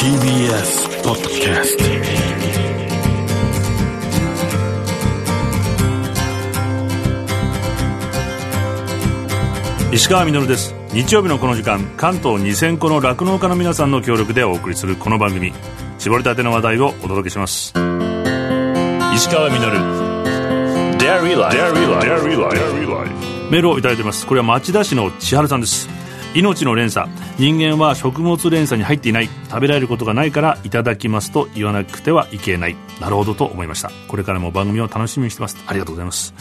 [0.00, 1.84] TBS ポッドキャスト
[9.94, 10.74] 石川みです。
[10.94, 15.52] 日曜日のこの時間関東2000個の酪農家の皆さんの協力でお送りするこの番組。
[15.98, 17.74] 絞りたての話題をお届けします。
[19.14, 19.60] 石川み
[23.50, 24.26] メールをいただいてます。
[24.26, 25.90] これは町田市の千春さんです
[26.34, 27.10] 命の連鎖。
[27.38, 29.28] 人間は食物連鎖に入っていない。
[29.48, 32.76] 食べられることがないからいただきますと言わなくてはいけない。
[33.00, 33.90] なるほどと思いました。
[34.08, 35.56] これからも番組を楽しみにしてます。
[35.66, 36.34] ありがとうございます、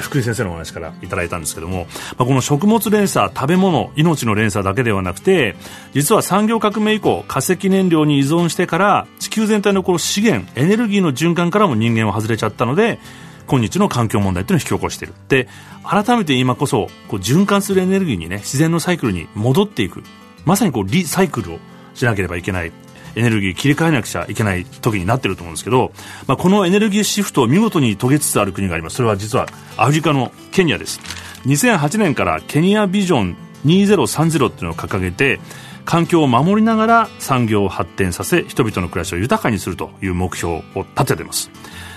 [0.00, 1.86] 福井先生のお話からいただいたんですけども、
[2.18, 5.54] まあ、この食物連鎖食べ物命の連鎖だけではなくて
[5.92, 12.98] 実は産業革命以降化石燃料に依存してから地球全体のこの資源エネルギーの循環からも人間は外れちゃったので
[13.46, 15.14] 今日の環境問題というのを引き起こしている。
[15.28, 15.48] で
[15.84, 20.02] 改めて今こそこう循環するエネルギーにね自然のサイクルに戻っていく。
[20.44, 21.58] まさにこうリサイクルを
[21.94, 22.72] しなければいけない。
[23.16, 25.90] エネルギー切り替えなくちゃいけない時になっていると思うんですけど、
[26.26, 28.96] まあ、このエネルギーシフトを見事に遂げつつある国があります。
[28.96, 29.46] それは実は
[29.78, 31.00] アフリカのケニアです。
[31.46, 35.40] 2008年からケニアビジョン2030っていうのを掲げて
[35.86, 41.50] 環境を守りながら産業を発展させ人々の暮らしを豊かにするという目標を立てています。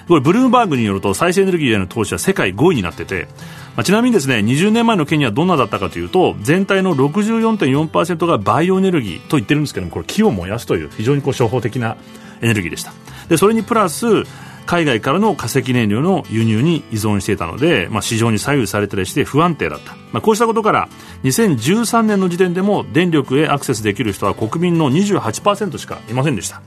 [0.10, 3.28] これブルームバーグによると再生エネルギーへの投資は世界5位になってて、
[3.76, 11.96] まあ、ちなみにですね20年前のケニアはどんなだったかというと全体の64.4%がバイオエネルギーと言ってるんですけどもこれ木を燃やすという非常にこう初歩的な
[12.42, 12.92] エネルギーでした。
[13.28, 14.24] でそれにプラス
[14.70, 20.90] 海外からの化石燃料の輸入に依存していたので、まあ、市場に左右されたりして不安定だった、まあ、こうしたことから
[21.24, 26.62] 2013年の時点でも電力へアクセスできる人は国民の28%しかいませんでした。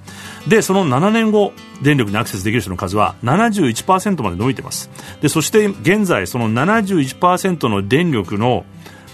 [0.49, 4.91] でその7年後電力にアクセスできる人の数は71%まで伸びています。
[5.21, 8.65] でそして現在その71%の電力の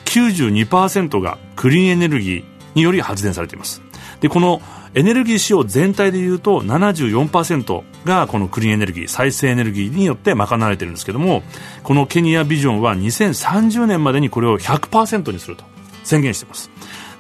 [0.07, 3.83] 92%がクリーンエネルギーにより発電されています。
[4.21, 4.61] でこの
[4.95, 11.43] エネルギー使用全体でいうと74%がこのクリーンエネルギー再生エネルギーによって賄われているんですけども
[11.83, 15.65] このケニアビジョンは2030年までにこれを100%にすると
[16.05, 16.71] 宣言しています。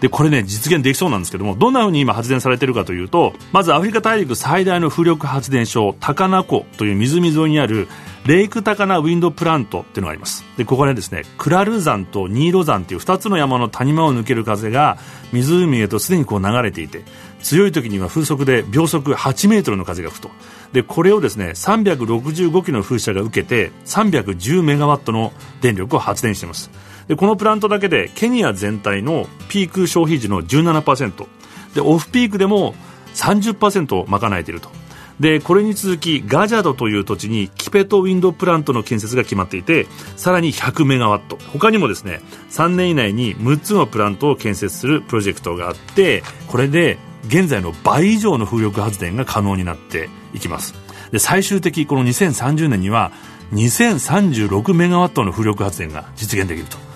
[0.00, 7.88] でこれね実現できそうなんですけどもどんなふうに今発電されているかというとまずアフリカ大陸最大の風力発電所高名湖という湖沿いにある
[8.26, 10.44] レイクタカナウィンドプラントっていうのがあります。
[10.58, 14.98] でここでですねクラル山とニーロ山という2つの山の谷間を抜ける風が
[15.32, 17.04] 湖へとすでにこう流れていて
[17.42, 20.30] 強い時には風速で秒速8メートルの風が吹くと。
[20.72, 26.70] でこれをですね365機の風車が受けて310メガワットの電力を発電しています。
[27.08, 31.26] でこのプラントだけでケニア全体のピーク消費時の17%
[31.74, 32.74] でオフピークでも
[33.14, 34.70] 30%を賄えていると。
[35.18, 41.38] でこれに続きガジャドという土地にキペトウィンドプラントの建設が決まっていてさらに100メガワット。
[41.52, 42.20] 他にもですね
[42.50, 50.74] 3年以内に6つのプラントを建設するプロジェクトがあってこれで現在の倍以上の風力発電が可能になっていきます。
[51.10, 53.10] で最終的この2030年には
[53.54, 56.87] 2036メガワットの風力発電が実現できると。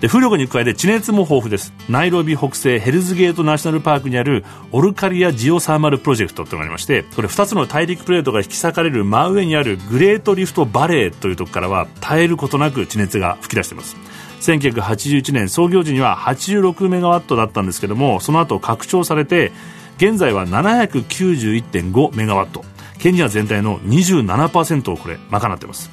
[0.00, 1.72] で風力に加えて地熱も豊富です。
[1.88, 13.96] ナイロビ北西ヘルズゲートナショナルパークにあるオルカリアジオサーマルプロジェクトというのがありましてこれ2つの大陸プレートが引き裂かれる真上にあるグレートリフトバレーというところからは絶えることなく地熱が噴き出しています。
[14.40, 19.52] 1981年創業時には86メガワットだったんですけどもその後拡張されて
[19.96, 22.64] 現在は791.5メガワット。
[22.98, 25.90] ケニア全体の27%をこれ賄っています。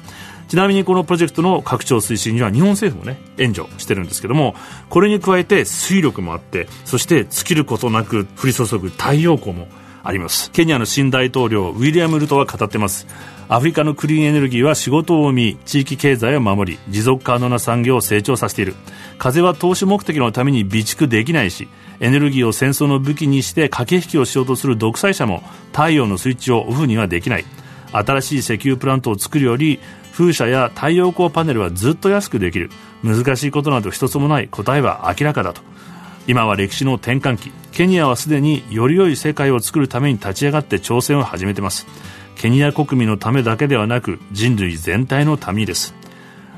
[0.52, 4.54] ちなみにこのプロジェクトの拡張推進には日本政府もね援助してるんですけども
[4.90, 9.66] これに加えて水力もあってそして尽きることなく降り注ぐ太陽光も
[10.04, 10.50] あります。
[10.50, 13.06] ケニアの新大統領ウィリアム・ルトは語ってます。
[13.48, 18.74] アフリカのクリーンエネルギーは仕事を生み地域経済を守り持続可能な産業を成長させている。
[19.16, 21.66] 風は投資目的のために備蓄できないし
[22.00, 25.42] エネルギーを戦争の武器にして駆け引きをしようとする独裁者も
[25.72, 27.46] 太陽のスイッチをオフにはできない。
[27.92, 29.78] 新しい石油プラントを作るより
[30.12, 32.70] 風車や太陽光パネルはずっと安くできる。
[33.02, 35.62] 難しいことなど一つもない答えは明らかだと。
[36.26, 37.50] 今は歴史の転換期。
[37.72, 41.86] ケニアはすでにより良い世界を作るために立ち上がって挑戦を始めています。
[42.36, 45.94] ケニア国民のためだけではなく人類全体のためです。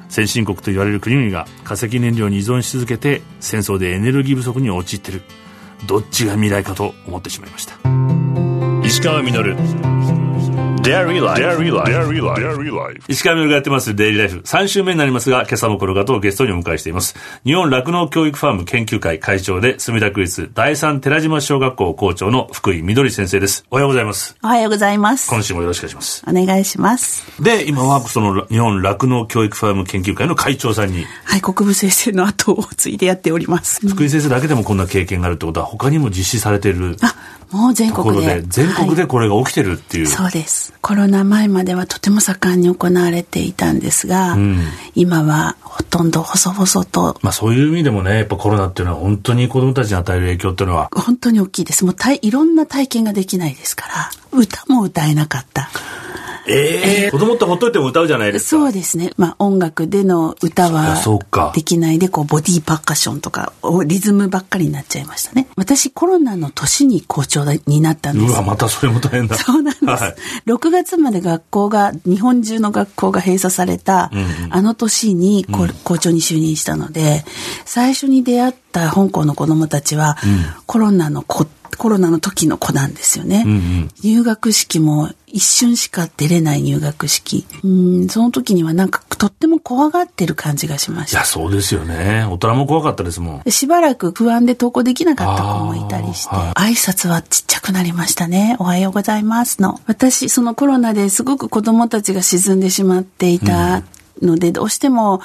[0.09, 5.23] 先進国と言われる国々が化石燃料に依存し続けて戦争でエネルギー不足に陥っている。
[5.87, 7.75] どっちが未来かと思ってしまいました。
[8.87, 10.14] 石川稔。
[10.85, 11.19] 石川み
[13.49, 14.41] がやってますデイリーライフ。
[14.41, 17.17] 3週目になりますが、今朝もこの方をゲストにお迎えしています。
[17.47, 23.65] 日本酪農教育ファーム研究会会長で、墨田区立第三寺島小学校校長の福井みどり先生です。
[23.71, 24.37] おはようございます。
[24.43, 25.31] おはようございます。
[25.31, 26.25] 今週もよろしくお願いします。
[26.29, 27.43] お願いします。
[27.43, 31.07] で、今はその日本酪農教育ファーム研究会の会長さんに。
[31.25, 33.89] はい、国分先生の後を継いでやっております。
[33.89, 36.99] 福井先生だけでもこんな経験があるってことは、他にも実施されている。
[37.01, 37.15] あ、
[37.55, 38.43] もう全国で。
[38.49, 40.75] 全国でこれが起きてるっていう、はい、そうです。
[40.81, 44.61] コロナ前まではとても盛んに行われていたんですが、うん、
[44.97, 47.17] 今はほとんど細々と。
[47.23, 50.91] まあそういう意味でもね、やっぱコロナっていうのは本当に子供たちに与える影響っていうのは。
[50.93, 51.85] 本当に大きいです。
[51.85, 55.71] もういろんな体験ができないですから、歌も歌えなかった。
[56.47, 58.63] ええー、子供ってほっといても歌うじゃないですか。
[58.63, 59.11] そうですね。
[59.17, 60.97] まあ音楽での歌は
[61.55, 63.53] できないで、こうボディーパッカッションとか
[63.87, 65.49] リズムばっかりになっちゃいましたね。
[65.57, 68.31] 私コロナの年に校長になったんです。
[68.31, 69.37] うわ、またそれも大変だ。
[69.37, 69.87] そうなんです。
[69.87, 70.15] はい、
[70.47, 77.25] 6月まで学校が、日本中の学校が閉鎖された、うんうん、あの年に校長に就任したので、
[77.65, 81.47] 最初に出会った香港の子供たちは、うん、コロナの子
[81.77, 83.45] コロナの時の子なんですよね。
[83.47, 87.47] うんうん、入学式も一瞬しか出れない入学式。
[87.65, 91.19] うん、その時にはなんかとっても怖がってる感じがしました。
[91.19, 92.25] いや、そうですよね。
[92.31, 93.51] 大人も怖かったですもん。
[93.51, 98.57] しばらく不安で登校できなかった子もいたりして、はい、挨拶はちっちゃくなりましたね。
[98.61, 99.81] おはようございますの。
[99.87, 103.83] 私、そのコロナですごく子供たちが沈んでしまっていた
[104.23, 105.21] ので、うん、どうしても、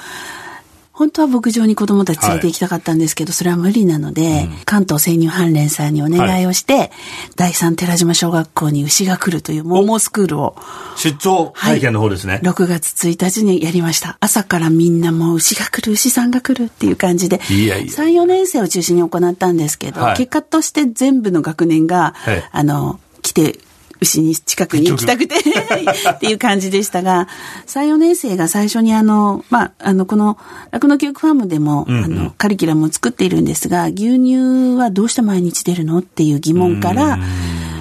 [1.00, 6.90] 本当は牧場に子供たち連れて行きたかったんですけど、はい、それは無理なので、うん、関東生乳関連さんにお願いをして、はい、
[7.36, 10.56] 第三寺島小学校に牛が来るというモーモースクールを。
[10.98, 14.18] 出張体験の方ですね、はい、6月1日にやりました。
[14.20, 17.92] 朝からみんなもう牛が来る、牛さんが来るっていう感じで、いやいや。
[17.94, 22.14] 3、4年生を中心に行ったんですけど、結果として全部の学年が、
[22.52, 23.58] あの、来て
[24.00, 25.36] 牛に近くに行きたくて
[26.10, 27.28] っていう感じでしたが、
[27.66, 30.38] 3、4年生が最初にあの、まあ、あの、この、
[30.70, 35.98] 酪農教育ファームでも、うんうん、あの、カリキュラムを作っているんですが、牛乳はどうして毎日出るの？
[35.98, 37.18] っていう疑問から、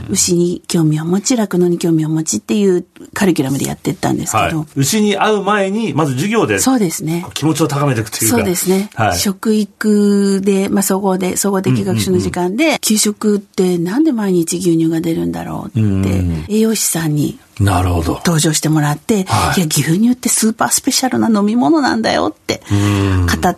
[0.09, 4.59] 牛に興味を持ち、酪農に興味を持ちっていうカリキュラムでやってったんですけど。
[4.59, 6.59] はい、牛に会う前に、まず授業で。
[6.59, 7.25] そうですね。
[7.33, 8.37] 気持ちを高めていくというか。
[8.37, 8.89] そうですね。
[8.95, 18.13] はい、食育で、まあ、総合で、総合的学習の時間で、うんうんうん、給食ってなんで毎日牛乳が出るんだろうって、栄養士さんになるほど。
[18.25, 23.57] 登場してもらって、はい、いや、牛乳ってスーパースペシャルな飲み物なんだよって、語っ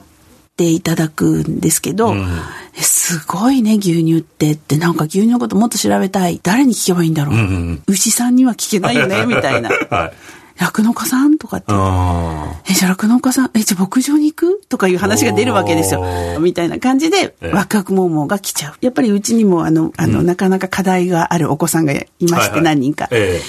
[0.57, 2.15] ていただくんですけど、
[2.81, 6.39] すごいね、牛乳ってって、なんか牛乳のこともっと調べたい。
[6.43, 7.35] 誰に聞けばいいんだろう。
[7.35, 9.69] うんうん、牛さんには聞けないよね、 みたいな。
[9.69, 10.13] はい
[10.57, 11.71] 酪農家さんとかって。
[12.71, 16.03] え、じゃあ酪農家さん、え、じゃあ牧場に行くとかいう話が出るわけですよ。
[16.39, 18.73] みたいな感じで、ワクワクモーモーが来ちゃう。
[18.79, 23.07] やっぱりうちにも、あの、あの、うん、なかなか課題があるお子さんがいまして、何人か。
[23.09, 23.41] はいはいえ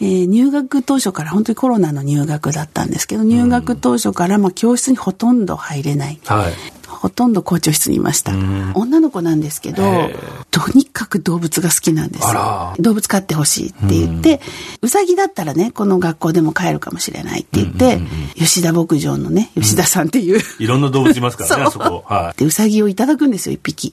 [0.00, 6.52] えー、入学当初から本当にコロナの入学だったんですけど入学当初からまあ教室にほとんど入れない、はい、
[7.00, 8.32] ほとんど校長室にいました。
[8.74, 9.82] 女の子なんですけど、
[10.50, 12.26] とにかく動物が好きなんです
[12.80, 14.40] 動物飼ってほしいって言って、
[14.82, 18.00] うさぎだったらね、この学校でも飼えるかもしれないって言って、
[18.34, 22.04] 吉田牧場のね、吉田さんっていう、いろんな動物いますからね、 あそこ。
[22.06, 22.38] はい。
[22.40, 23.92] で、うさぎをいただくんですよ、一匹。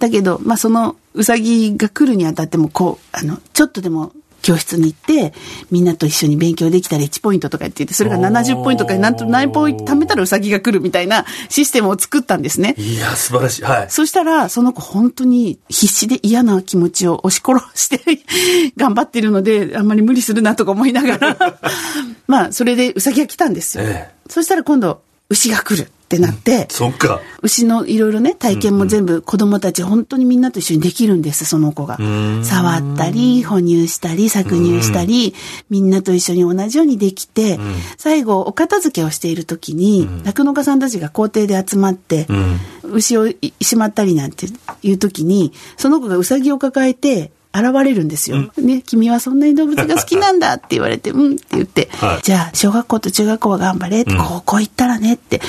[0.00, 4.12] だけど、まあその、うさぎが来るにあたっても、こう、あの、ちょっとでも
[4.42, 5.32] 教室に行って、
[5.70, 12.74] みんなと一緒に勉強できたら1ポイントとかって言って、それが70ポイントかなんと何ポイント貯めたらウサギが来るみたいなシステムを作ったんですね。
[12.76, 13.62] いや、素晴らしい。
[13.62, 13.90] はい。
[13.90, 18.00] そしたら、その子本当に必死で嫌な気持ちを押し殺して
[18.76, 21.36] 頑張ってるので、あんまり無理するなとか思いながら
[22.26, 23.84] まあ、それでウサギが来たんですよ。
[23.84, 25.90] ええ、そしたら今度、牛が来る。
[26.12, 27.20] ってなって、 そっか。
[27.40, 31.98] 牛のいろいろね、体験も全部子供たち本当にみんなと一緒にできるんです、その子が。
[32.42, 35.34] 触ったり、哺乳したり、搾乳したり、
[35.70, 37.58] みんなと一緒に同じようにできて、
[37.96, 42.26] 最後、お片付けをしている時に、酪農家さんたちが校庭で集まって、
[42.84, 43.28] 牛を
[43.60, 44.46] しまったりなんて
[44.82, 48.82] いう時に、その子がウサギを抱えて、現れるんですよ、うん、ね。
[48.82, 55.40] 君はそんなに動物が好きなんだって言われて、うんって言って、はい、じゃあ小学校と中学校は頑張れ、うん、高校行ったらねって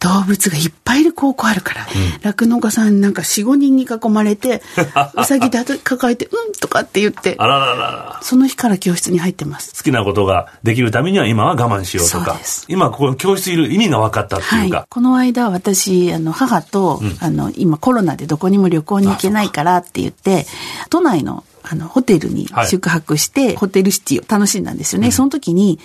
[0.00, 1.86] 動物がいっぱいいる高校あるから、
[2.22, 4.62] 酪農、家さんなんか4、5人に囲まれて、
[5.18, 9.74] うさぎだと抱えて、うんとかって言って、あらららその日から教室に入ってます。
[9.76, 12.38] 好きなことができるためには今は我慢しようとか、
[12.68, 14.76] 今ここ教室いる意味が分かったっていうか。
[14.78, 20.46] はい、この間私、あの、母と、うん、あの、今コロナでどこにも旅行に行けないからって言って、
[20.90, 25.08] 都内のあの、ホテルに宿泊して、はい、ホテルシティを楽しんだんですよね。
[25.08, 25.78] うん、その時に、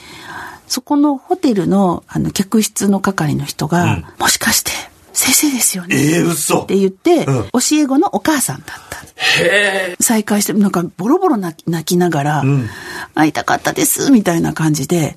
[0.68, 4.72] そこのホテルのあの客室の係の人が、うん、もしかして
[5.14, 5.96] 先生ですよね。
[5.96, 8.98] ええー、嘘って言って、うん、教え子のお母さんだった。
[9.42, 9.96] へえ。
[10.00, 11.56] 再会して、なんかボロボロ泣
[11.86, 12.70] きながら、うん、
[13.14, 15.16] 会いたかったです、みたいな感じで。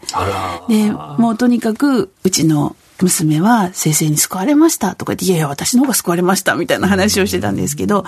[0.69, 8.05] で、もうとにかく、うちの娘は先生に救われましたとか言って、いやいや、私の方が救われましたみたいな話をしてたんですけど、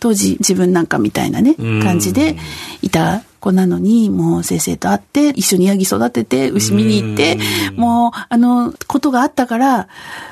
[0.00, 2.36] 当時自分なんかみたいなね、感じで
[2.82, 7.38] いた子なのに、もう先生と会って、一緒にヤギ育てて、牛見に行って、
[7.74, 9.88] もう、あの、ことがあったから、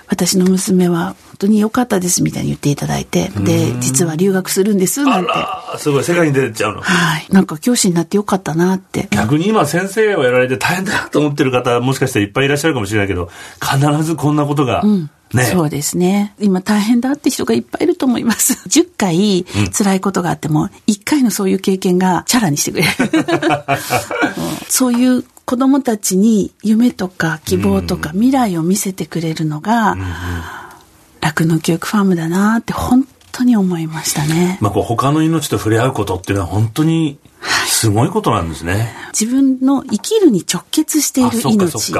[0.07, 5.33] 私の娘は当に良かったですみたいに言っていただいて、で、実は留学するんですなんて。
[5.79, 6.83] すごい、世界に出ちゃうの。
[6.83, 7.27] はい。
[7.31, 9.09] なんか教師になってよかったなって。
[9.11, 13.31] 逆に今先生をやられて大変だと思ってる方、もしかしたらいっぱいいらっしゃるかもしれないけど、
[13.61, 16.35] 必ずこんなことが、うんね、そうですね。
[16.41, 18.55] 今大変だって人がいっぱいいると思います。
[18.69, 22.91] 10回辛いことがあっても、1回のそういう経験がチャラにしてくれる。
[24.69, 29.97] そういう子供たちに夢とか希望とか未来を見せてくれるのが、
[31.21, 34.59] 酪農教育ファームだなって本当に思いましたね。
[34.61, 37.19] まあ、こう他の命と触れ合うことっていうのは本当に
[37.67, 38.95] すごいことなんですね。
[39.19, 41.95] 自分の生きるに直結している命。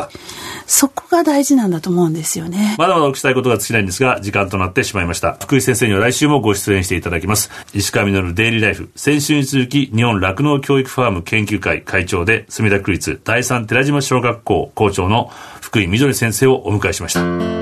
[0.67, 2.77] そこが大事なんだと思うんですよね。
[2.79, 5.37] まだまだお聞きしたいことが尽きないんですが、時間となってしまいました。
[5.41, 7.51] 福井先生には来週もご出演していただきます。
[7.73, 8.91] 石川稔デイリーライフ。
[8.95, 17.60] 先週に続き、日本酪農教育ファーム研究会会長で、墨田区立第三寺島小学校校長の福井みどり先生をお迎えしました。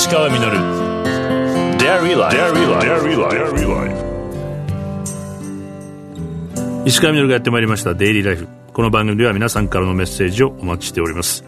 [0.00, 0.40] 石川稔。
[0.40, 0.50] デイ
[2.08, 2.32] リーラ
[3.84, 3.96] イフ。
[6.86, 11.44] 石川みのるがやってまいりました「デイリーライフ」この番組では皆さんからのメッセージをお待ちしております。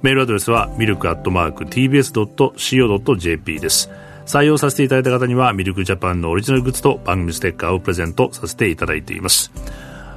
[0.00, 3.90] メールアドレスはミルクアットマーク TBS.CO.JP です。
[4.24, 9.52] 採用させていただいた方にはミルクジャパンのオリジナルグッズと番組ステッカーをプレゼントさせていただいています。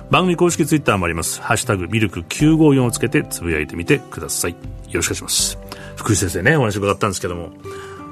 [0.10, 1.42] 番組公式ツイッターもあります。
[1.42, 4.52] ハッシュタグミルク954をつけてつぶやいてみてください。
[4.52, 4.58] よ
[4.94, 5.73] ろしくお願いします
[6.04, 7.52] 福井先生ねお話伺ったんですけども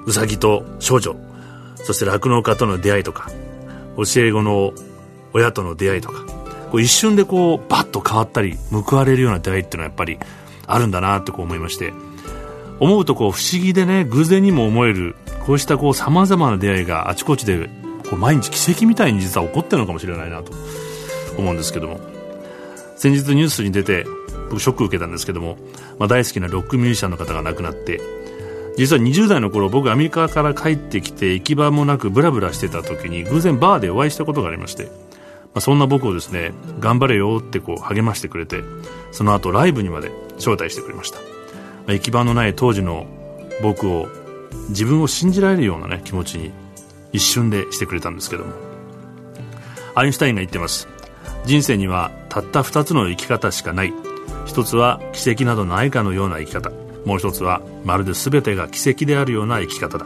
[0.06, 1.16] うさぎと少女
[1.76, 3.30] そして酪農家との出会いとか
[3.98, 4.74] 教え子の
[5.34, 6.26] 親との出会いとか
[6.72, 10.18] こう一瞬でこうバッと変わったり報われるような出会いっていうのはやっぱり
[10.68, 11.94] あるんだなってこう思いまして
[12.80, 17.70] 思うとこう不思議でね偶然にも思えるこうしたこう様々な出会いがあちこちで
[18.10, 20.54] こう毎日奇跡みたいに実は起こってるのかもしれないなと
[21.38, 22.00] 思うんですけども
[22.96, 24.06] 先日ニュースに出て
[24.51, 25.58] 僕ショック受けたんですけども、
[25.98, 28.00] まあ、大好きなロックミュージシャンの方が亡くなって
[28.77, 34.86] 実は20代の頃僕アメリカから帰ってきて行き場もなくブラブラしてた時に偶然バーでお会いしたことがありまして
[35.53, 38.63] まあ、そんな僕をですね頑張れよってこう励ましてくれて
[39.12, 41.25] その後ライブにまで招待してくれました、ま
[41.89, 43.05] あ、行き場のない当時の
[43.62, 44.08] 僕を
[44.70, 46.53] 自分を信じられるようなね気持ちに
[47.12, 48.53] 一瞬でしてくれたんですけども。
[49.93, 50.88] アインシュタインが言ってます。
[51.46, 53.93] 人生にはたった2つの生き方しかない。
[54.46, 56.72] 一つは奇跡などないかのような生き方。
[57.06, 60.06] もう一つはまるで全てが奇跡であるような生き方だ。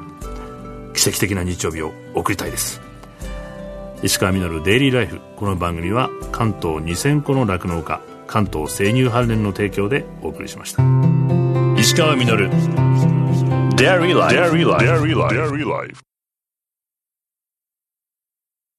[0.93, 2.81] 奇跡的な日曜日を送りたいです。
[4.03, 5.19] 石川稔デイリーライフ。
[5.35, 10.83] この番組は関東2000個の酪農家関東生乳関連の提供でお送りしました。
[11.77, 12.49] 石川稔。
[13.75, 13.85] デ
[15.43, 16.14] イリーライフ